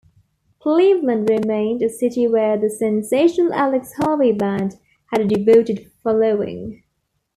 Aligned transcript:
Cleveland 0.61 1.29
remained 1.29 1.83
a 1.83 1.87
city 1.91 2.27
where 2.27 2.57
the 2.57 2.71
Sensational 2.71 3.53
Alex 3.53 3.93
Harvey 3.99 4.31
Band 4.31 4.79
had 5.11 5.21
a 5.21 5.27
devoted 5.27 5.91
following. 6.01 6.81